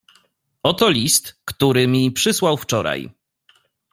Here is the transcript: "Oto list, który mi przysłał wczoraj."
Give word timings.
"Oto 0.63 0.89
list, 0.89 1.39
który 1.45 1.87
mi 1.87 2.11
przysłał 2.11 2.57
wczoraj." 2.57 3.09